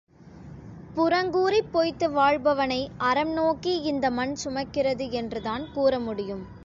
புறங்கூறிப் 0.95 1.69
பொய்த்து 1.71 2.09
வாழ்பவனை 2.11 2.89
அறம் 2.97 3.33
நோக்கி 3.33 3.81
இந்த 3.81 4.11
மண் 4.11 4.35
சுமக்கிறது 4.43 5.09
என்றுதான் 5.11 5.71
கூற 5.73 5.99
முடியும். 5.99 6.43